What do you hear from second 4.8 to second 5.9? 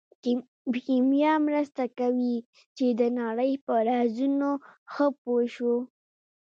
ښه پوه شو.